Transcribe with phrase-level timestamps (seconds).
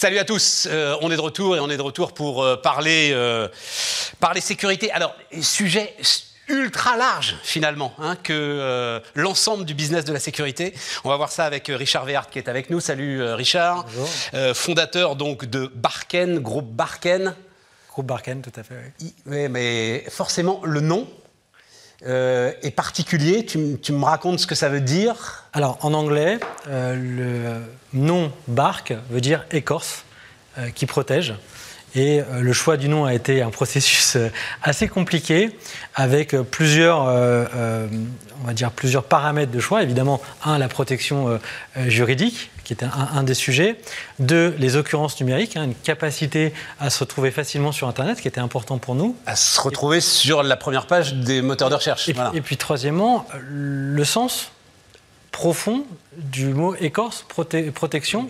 [0.00, 2.56] Salut à tous, euh, on est de retour et on est de retour pour euh,
[2.56, 3.48] parler, euh,
[4.18, 4.90] parler sécurité.
[4.92, 5.94] Alors, sujet
[6.48, 10.72] ultra large finalement hein, que l'ensemble du business de la sécurité.
[11.04, 12.80] On va voir ça avec Richard Véhart qui est avec nous.
[12.80, 13.84] Salut Richard,
[14.54, 17.34] fondateur donc de Barken, groupe Barken.
[17.90, 18.94] Groupe Barken, tout à fait.
[19.02, 21.06] Oui, oui mais forcément le nom
[22.06, 23.44] euh, est particulier.
[23.44, 26.94] Tu, me racontes ce que ça veut dire Alors, en anglais, euh,
[27.92, 30.04] le nom barque veut dire écorce,
[30.58, 31.34] euh, qui protège.
[31.94, 34.16] Et le choix du nom a été un processus
[34.62, 35.50] assez compliqué,
[35.94, 39.82] avec plusieurs, on va dire plusieurs paramètres de choix.
[39.82, 41.40] Évidemment, un, la protection
[41.76, 43.76] juridique, qui était un, des sujets.
[44.20, 48.40] Deux, les occurrences numériques, hein, une capacité à se retrouver facilement sur Internet, qui était
[48.40, 49.16] important pour nous.
[49.26, 52.08] À se retrouver sur la première page des moteurs de recherche.
[52.08, 54.52] Et, et puis troisièmement, le sens
[55.32, 55.84] profond
[56.16, 57.24] du mot écorce,
[57.74, 58.28] protection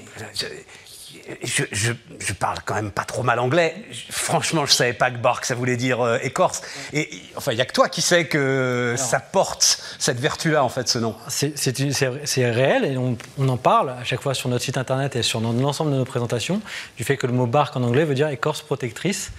[1.43, 3.75] je, parle quand même pas trop mal anglais.
[4.11, 6.63] Franchement, je savais pas que Bark, ça voulait dire euh, écorce.
[6.93, 10.69] Et enfin, il y a que toi qui sais que ça porte cette vertu-là, en
[10.69, 11.15] fait, ce nom.
[11.29, 13.17] C'est réel et on,
[13.49, 16.61] en parle à chaque fois sur notre site internet et sur l'ensemble de nos présentations
[16.97, 19.33] du fait que le mot Bark en anglais veut dire écorce protectrice.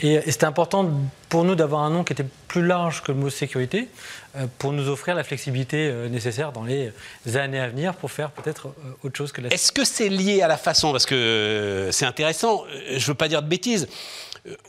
[0.00, 0.90] Et, c'était important
[1.28, 3.88] pour nous d'avoir un nom qui était plus large que le mot sécurité
[4.36, 6.92] euh, pour nous offrir la flexibilité euh, nécessaire dans les
[7.36, 10.42] années à venir pour faire peut-être euh, autre chose que la Est-ce que c'est lié
[10.42, 13.86] à la façon Parce que c'est intéressant, je ne veux pas dire de bêtises.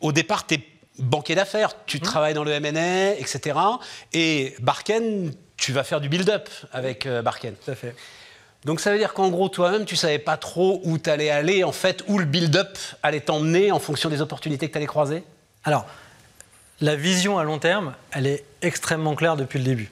[0.02, 0.64] Au départ, tu es
[1.00, 2.02] banquier d'affaires, tu mmh.
[2.02, 3.58] travailles dans le M&A, etc.
[4.14, 7.56] Et Barken, tu vas faire du build-up avec Barken.
[7.64, 7.96] Tout à fait.
[8.66, 11.64] Donc ça veut dire qu'en gros, toi-même, tu savais pas trop où tu allais aller,
[11.64, 15.24] en fait, où le build-up allait t'emmener en fonction des opportunités que tu allais croiser?
[15.64, 15.86] Alors,
[16.82, 19.92] la vision à long terme, elle est extrêmement claire depuis le début.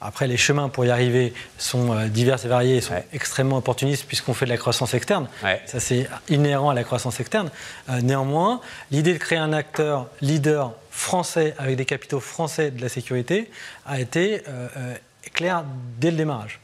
[0.00, 4.04] Après, les chemins pour y arriver sont euh, divers et variés et sont extrêmement opportunistes
[4.06, 5.28] puisqu'on fait de la croissance externe.
[5.66, 7.50] Ça, c'est inhérent à la croissance externe.
[7.88, 8.60] Euh, néanmoins,
[8.90, 13.48] l'idée de créer un acteur leader français avec des capitaux français de la sécurité
[13.86, 14.96] a été euh,
[15.32, 15.64] claire
[15.98, 16.60] dès le démarrage.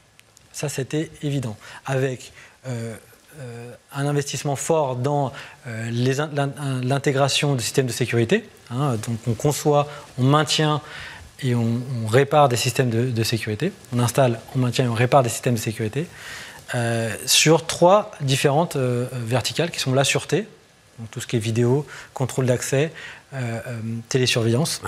[0.51, 1.55] Ça, c'était évident.
[1.85, 2.33] Avec
[2.67, 2.95] euh,
[3.93, 5.31] un investissement fort dans
[5.67, 8.47] euh, l'intégration du système de sécurité.
[8.71, 10.81] Hein, donc on conçoit, on maintient
[11.41, 13.71] et on, répare des systèmes de, sécurité.
[13.93, 16.05] On installe, on maintient et on répare des systèmes de sécurité.
[17.25, 20.47] sur trois différentes verticales qui sont la sûreté,
[20.97, 22.91] donc tout ce qui est vidéo, contrôle d'accès,
[24.09, 24.81] télésurveillance.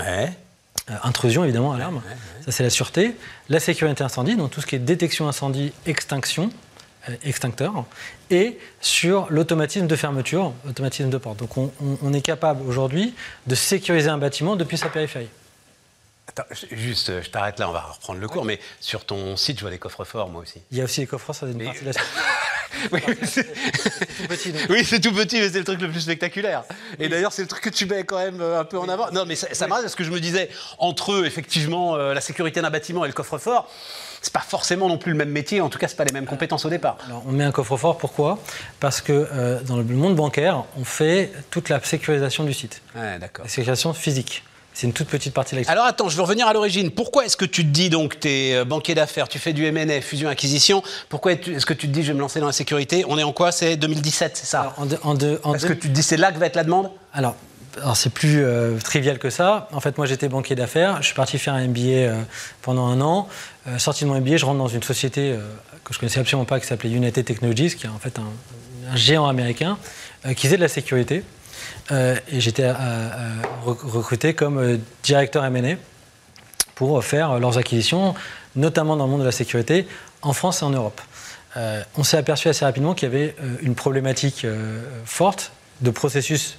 [0.89, 2.01] Euh, intrusion évidemment, alarme.
[2.45, 3.15] Ça c'est la sûreté.
[3.49, 6.70] La sécurité incendie, donc tout ce qui est détection incendie, extinction, euh,
[7.23, 7.85] extincteur,
[8.29, 11.37] et sur l'automatisme de fermeture, automatisme de porte.
[11.37, 13.13] Donc on est capable aujourd'hui
[13.47, 15.29] de sécuriser un bâtiment depuis sa périphérie.
[16.27, 19.61] Attends, juste, je t'arrête là, on va reprendre le cours, mais sur ton site, je
[19.63, 20.61] vois des coffres forts, moi aussi.
[20.71, 21.91] Il y a aussi des coffres forts, ça c'est une partie de la
[22.91, 24.53] Oui, c'est tout petit.
[24.69, 26.63] Oui, c'est tout petit, mais c'est le truc le plus spectaculaire.
[26.99, 29.11] Et d'ailleurs, c'est le truc que tu mets quand même euh, un peu en avant.
[29.11, 32.21] Non, mais ça, ça m'arrête parce que je me disais, entre eux, effectivement, euh, la
[32.21, 33.69] sécurité d'un bâtiment et le coffre-fort,
[34.21, 36.25] c'est pas forcément non plus le même métier, en tout cas, c'est pas les mêmes
[36.25, 36.97] compétences au départ.
[37.07, 38.39] Alors, on met un coffre-fort, pourquoi?
[38.79, 42.81] Parce que euh, dans le monde bancaire, on fait toute la sécurisation du site.
[42.95, 43.45] Ouais, d'accord.
[43.45, 44.43] La sécurisation physique.
[44.73, 45.71] C'est une toute petite partie de l'activité.
[45.71, 46.91] Alors attends, je veux revenir à l'origine.
[46.91, 49.65] Pourquoi est-ce que tu te dis donc, tu es euh, banquier d'affaires, tu fais du
[49.65, 53.03] M&A, fusion-acquisition, pourquoi est-ce que tu te dis je vais me lancer dans la sécurité
[53.07, 54.73] On est en quoi C'est 2017, c'est ça
[55.53, 56.89] Est-ce que tu te dis c'est là que va être la demande?
[57.13, 57.35] Alors,
[57.81, 59.67] alors c'est plus euh, trivial que ça.
[59.73, 62.21] En fait, moi j'étais banquier d'affaires, je suis parti faire un MBA euh,
[62.61, 63.27] pendant un an.
[63.77, 65.35] sorti de mon MBA, je rentre dans une société
[65.83, 68.95] que je connaissais absolument pas qui s'appelait United Technologies, qui est en fait un, un
[68.95, 69.77] géant américain
[70.35, 71.23] qui faisait de la sécurité.
[71.91, 75.75] Euh, et j'étais euh, euh, recruté comme directeur M&A
[76.75, 78.15] pour faire leurs acquisitions,
[78.55, 79.87] notamment dans le monde de la sécurité,
[80.21, 81.01] en France et en Europe.
[81.97, 84.45] on s'est aperçu assez rapidement qu'il y avait une problématique
[85.05, 86.57] forte de processus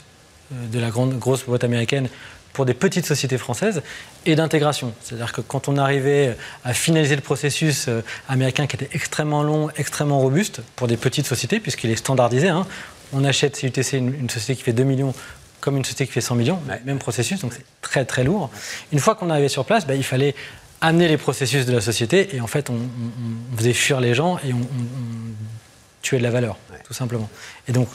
[0.51, 2.09] de la grosse boîte américaine
[2.53, 3.83] pour des petites sociétés françaises
[4.27, 4.93] et d'intégration.
[5.01, 7.89] C'est-à-dire que quand on arrivait à finaliser le processus
[8.28, 12.66] américain qui était extrêmement long, extrêmement robuste pour des petites sociétés, puisqu'il est standardisé, hein,
[13.12, 15.14] on achète CUTC, une, une, société qui fait 2 millions,
[15.60, 18.50] comme une société qui fait 100 millions, même processus, donc c'est très très lourd.
[18.92, 20.34] Une fois qu'on arrivait sur place, bah, il fallait
[20.80, 22.76] amener les processus de la société et en fait on,
[23.56, 24.60] faisait fuir les gens et on,
[26.03, 27.30] tuait de la valeur, tout simplement.
[27.68, 27.88] Et donc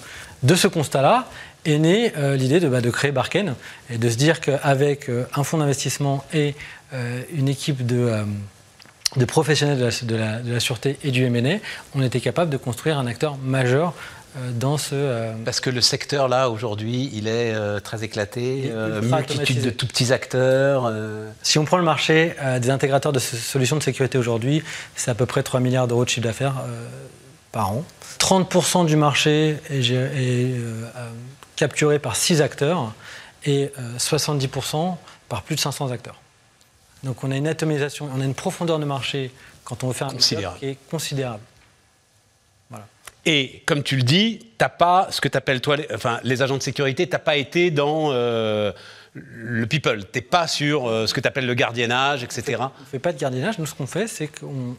[0.44, 1.28] de ce constat-là
[1.66, 3.56] est née euh, l'idée de, bah, de, créer Barken
[3.90, 6.56] et de se dire qu'avec euh, un fonds d'investissement et
[6.94, 8.24] euh, une équipe de
[9.16, 11.60] de professionnels de la, de la, sûreté et du M&A,
[11.96, 13.94] on était capable de construire un acteur majeur
[14.54, 14.96] dans ce...
[14.96, 19.88] Euh, Parce que le secteur, là, aujourd'hui, il est euh, très éclaté, multitude de tout
[19.88, 20.92] petits acteurs.
[21.42, 24.64] Si on prend le marché des intégrateurs de solutions de sécurité aujourd'hui,
[24.96, 26.56] c'est à peu près 3 milliards d'euros de chiffre d'affaires
[27.52, 27.84] par an.
[28.20, 30.56] 30% du marché est,
[31.56, 32.94] capturé par 6 acteurs
[33.46, 34.96] et 70%
[35.30, 36.20] par plus de 500 acteurs.
[37.04, 39.32] Donc on a une atomisation, on a une profondeur de marché
[39.64, 40.36] quand on veut faire un qui
[40.66, 41.42] est considérable.
[43.30, 46.42] Et comme tu le dis, t'as pas ce que tu appelles toi, les, enfin les
[46.42, 48.72] agents de sécurité, t'as pas été dans euh,
[49.14, 50.06] le people.
[50.06, 52.56] T'es pas sur euh, ce que tu appelles le gardiennage, etc.
[52.62, 53.60] On fait pas de gardiennage.
[53.60, 54.78] Nous, ce qu'on fait, c'est qu'on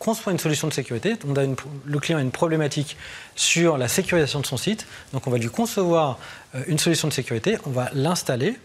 [0.00, 1.14] conçoit une solution de sécurité.
[1.24, 1.44] On a
[1.84, 2.96] le client a une problématique
[3.36, 4.88] sur la sécurisation de son site.
[5.12, 6.18] Donc, on va lui concevoir
[6.56, 7.58] euh, une solution de sécurité.
[7.64, 8.56] On va l'installer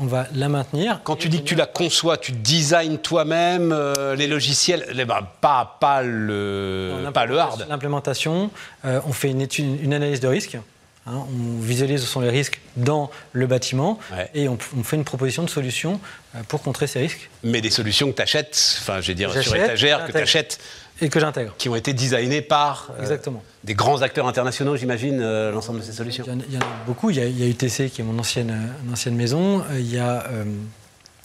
[0.00, 1.00] on va la maintenir.
[1.04, 5.26] Quand tu dis que tu la conçois, tu designes toi-même euh, les logiciels, eh ben,
[5.40, 7.66] pas, pas, le, pas le hard.
[7.68, 8.50] L'implémentation,
[8.84, 10.58] euh, on fait une, une analyse de risque.
[11.04, 13.98] Hein, on visualise où sont les risques dans le bâtiment
[14.34, 16.00] et on, fait une proposition de solution
[16.36, 17.28] euh, pour contrer ces risques.
[17.42, 20.60] Mais des solutions que tu achètes, enfin je vais dire sur étagère, que tu achètes
[21.02, 21.54] et que j'intègre.
[21.58, 23.18] Qui ont été designées par euh,
[23.64, 26.24] des grands acteurs internationaux, j'imagine, euh, l'ensemble de ces solutions.
[26.48, 27.10] Il y, en, a beaucoup.
[27.10, 29.64] Il y a, UTC qui est mon ancienne, euh, ancienne maison.
[29.74, 30.24] Il y a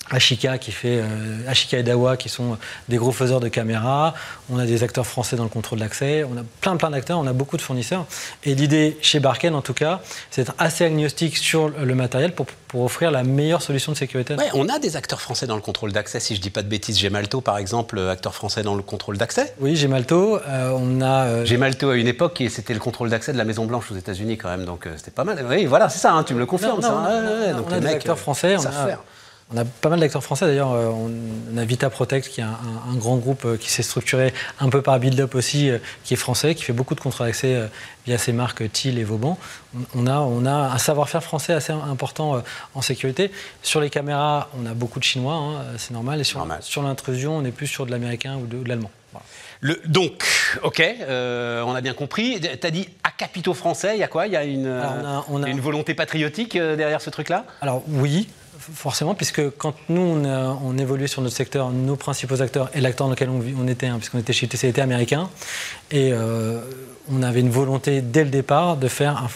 [0.10, 1.02] Ashika qui fait
[1.48, 2.58] Ashika et Dawa qui sont
[2.90, 4.14] des gros faiseurs de caméras.
[4.50, 6.24] On a des acteurs français dans le contrôle d'accès.
[6.24, 7.20] On a plein plein d'acteurs.
[7.20, 8.06] On a beaucoup de fournisseurs.
[8.44, 10.02] Et l'idée chez Barken en tout cas,
[10.32, 14.36] c'est d'être assez agnostique sur le matériel pour, pour, offrir la meilleure solution de sécurité.
[14.36, 16.20] Ouais, on a des acteurs français dans le contrôle d'accès.
[16.20, 19.54] Si je dis pas de bêtises, Gemalto par exemple, acteur français dans le contrôle d'accès.
[19.60, 20.40] Oui, Gemalto.
[20.48, 21.46] Euh, on a.
[21.46, 24.50] Gemalto à une époque c'était le contrôle d'accès de la Maison Blanche aux États-Unis quand
[24.50, 25.46] même, donc c'était pas mal.
[25.50, 26.14] Oui, voilà, c'est ça.
[26.14, 26.82] Hein, tu me le confirmes.
[26.82, 27.64] ça, hein.
[27.68, 28.56] on a des acteurs français.
[28.58, 28.98] On a,
[29.54, 30.74] on a pas mal d'acteurs français d'ailleurs.
[30.74, 34.70] Euh, on a Vita Protect qui est un, grand groupe euh, qui s'est structuré un
[34.70, 37.70] peu par Build Up aussi, euh, qui est français, qui fait beaucoup de contrats d'accès
[38.06, 39.38] via ses marques Thiel et Vauban.
[39.96, 43.32] On a, on a un savoir-faire français assez important en sécurité.
[43.62, 46.20] Sur les caméras, on a beaucoup de Chinois, hein, c'est normal.
[46.20, 48.92] Et sur, sur l'intrusion, on est plus sur de l'américain ou de, l'allemand.
[49.86, 50.24] donc,
[50.64, 52.40] ok, on a bien compris.
[52.42, 54.28] Tu as dit à capitaux français, il y a quoi?
[54.28, 54.82] Il y a une,
[55.46, 57.46] une volonté patriotique derrière ce truc-là?
[57.62, 58.28] Alors oui,
[58.60, 63.12] forcément, puisque quand nous, on, évoluait sur notre secteur, nos principaux acteurs et l'acteur dans
[63.12, 65.30] lequel on, était, hein, puisqu'on était chez UTC, était américain,
[65.92, 66.60] et euh,
[67.12, 69.30] on avait une volonté dès le départ de faire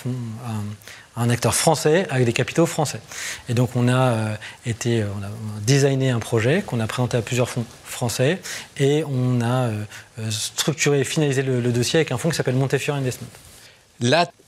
[1.16, 3.00] un, acteur français avec des capitaux français.
[3.48, 4.36] Et donc on a euh,
[4.66, 5.30] été, on a,
[5.62, 8.42] designé un projet qu'on a présenté à plusieurs fonds français,
[8.78, 9.84] et on a euh,
[10.30, 13.28] structuré et finalisé le, dossier avec un fonds qui s'appelle Montefiore Investment.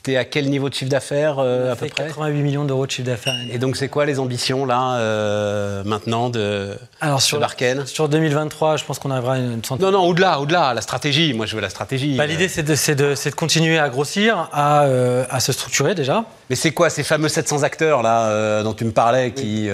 [0.04, 2.86] Tu es à quel niveau de chiffre d'affaires euh, à peu près 88 millions d'euros
[2.86, 3.36] de chiffre d'affaires.
[3.50, 8.78] Et donc, c'est quoi les ambitions là, euh, maintenant de, Alors, sur, Barken Sur 2023,
[8.78, 9.86] je pense qu'on arrivera à une centaine.
[9.86, 11.34] Non, non, au-delà, au-delà, la stratégie.
[11.34, 12.18] Moi, je veux la stratégie.
[12.18, 16.26] Bah, l'idée, c'est de, de, continuer à grossir, à, euh, à, se structurer déjà.
[16.50, 19.70] Mais c'est quoi ces fameux 700 acteurs là dont tu me parlais qui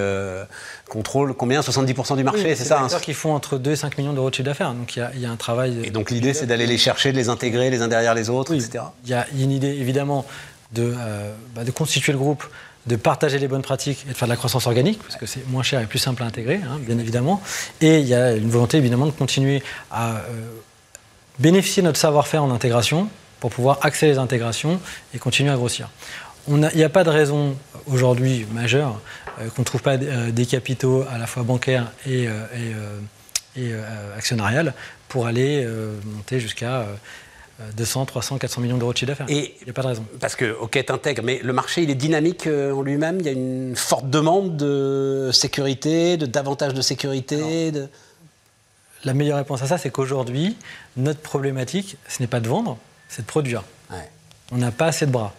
[0.90, 1.60] contrôle combien?
[1.60, 4.30] 70% du marché, c'est ça C'est hein qui font entre 2 et 5 millions d'euros
[4.30, 4.72] de chiffre d'affaires.
[4.74, 5.80] Donc il y, a un travail.
[5.84, 8.52] Et donc l'idée, c'est d'aller les chercher, de les intégrer les uns derrière les autres,
[8.52, 8.84] etc.
[9.04, 10.19] Il y a une idée, évidemment,
[10.72, 12.44] de, euh, bah, de constituer le groupe,
[12.86, 15.46] de partager les bonnes pratiques et de faire de la croissance organique, parce que c'est
[15.48, 17.42] moins cher et plus simple à intégrer, hein, bien évidemment.
[17.80, 20.22] Et il y a une volonté, évidemment, de continuer à euh,
[21.38, 23.08] bénéficier de notre savoir-faire en intégration
[23.38, 24.80] pour pouvoir accélérer les intégrations
[25.14, 25.88] et continuer à grossir.
[26.48, 27.56] Il n'y a, pas de raison
[27.86, 29.00] aujourd'hui majeure
[29.40, 32.28] euh, qu'on ne trouve pas des capitaux à la fois bancaires et,
[34.16, 34.74] actionnariales
[35.08, 35.66] pour aller
[36.04, 36.86] monter jusqu'à
[37.76, 39.26] 200, 300, 400 millions d'euros de chiffre d'affaires.
[39.28, 40.04] Il n'y a pas de raison.
[40.20, 43.20] Parce que, ok, t'intègres, mais le marché, il est dynamique en lui-même?
[43.20, 47.70] Il y a une forte demande de sécurité, de davantage de sécurité.
[47.70, 47.88] de...
[49.04, 50.56] La meilleure réponse à ça, c'est qu'aujourd'hui,
[50.96, 53.62] notre problématique, ce n'est pas de vendre, c'est de produire.
[54.52, 55.34] On n'a pas assez de bras.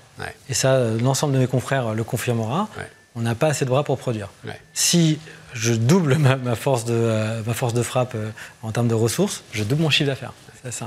[0.50, 2.70] Et ça, l'ensemble de mes confrères le confirmera
[3.16, 4.30] on n'a pas assez de bras pour produire.
[4.74, 5.20] Si
[5.54, 8.30] je double ma, force, de, euh, ma force de frappe euh,
[8.62, 10.34] en termes de ressources, je double mon chiffre d'affaires.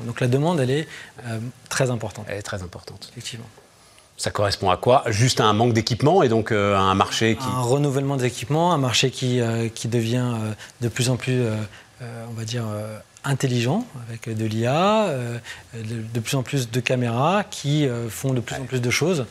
[0.07, 0.89] Donc la demande, elle est
[1.27, 1.39] euh,
[1.69, 2.27] très importante.
[2.29, 3.09] Elle est très importante.
[3.13, 3.47] Effectivement.
[4.17, 5.03] Ça correspond à quoi?
[5.09, 7.45] Juste à un manque d'équipement et donc à un marché qui...
[7.45, 9.41] Un renouvellement des équipements, un marché qui,
[9.75, 10.33] qui devient
[10.81, 11.43] de plus en plus,
[12.01, 12.63] on va dire,
[13.25, 15.13] intelligent, avec de l'IA,
[15.75, 19.27] de, plus en plus de caméras qui font de plus en plus de choses.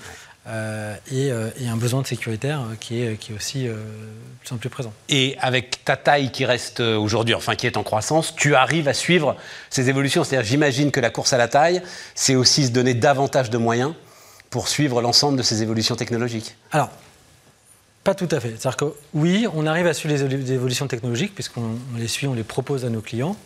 [0.46, 3.76] Euh, euh, et, un besoin de sécuritaire qui est, qui est aussi euh,
[4.42, 4.92] plus en plus présent.
[5.08, 8.94] Et avec ta taille qui reste aujourd'hui, enfin qui est en croissance, tu arrives à
[8.94, 9.38] suivre
[9.70, 10.24] ces évolutions.
[10.24, 11.82] C'est-à-dire, j'imagine que la course à la taille,
[12.14, 13.94] c'est aussi se donner davantage de moyens
[14.50, 16.56] pour suivre l'ensemble de ces évolutions technologiques.
[16.72, 16.90] Alors,
[18.04, 18.50] pas tout à fait.
[18.50, 22.44] C'est-à-dire que oui, on arrive à suivre les évolutions technologiques puisqu'on les suit, on les
[22.44, 23.38] propose à nos clients.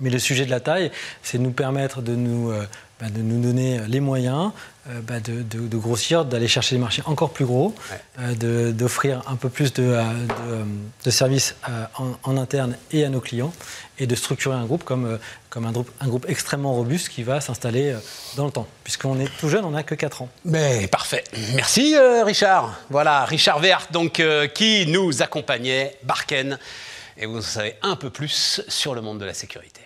[0.00, 0.90] Mais le sujet de la taille,
[1.22, 2.66] c'est nous permettre de nous, euh,
[3.00, 4.52] bah, de nous donner les moyens
[4.88, 7.74] euh, bah, de, de- de grossir, d'aller chercher des marchés encore plus gros,
[8.20, 10.64] euh, d'offrir un peu plus de, euh,
[11.10, 13.52] services euh, en, en interne et à nos clients,
[13.98, 15.18] et de structurer un groupe comme, euh,
[15.50, 17.98] comme un, groupe, un groupe extrêmement robuste qui va s'installer euh,
[18.36, 18.66] dans le temps.
[18.84, 20.28] Puisqu'on est tout jeune, on n'a que 4 ans.
[20.44, 21.24] Mais parfait.
[21.54, 22.78] Merci euh, Richard.
[22.90, 26.58] Voilà, Richard Vert, donc, euh, qui nous accompagnait, Barken.
[27.18, 29.80] Et vous en savez un peu plus sur le monde de la sécurité.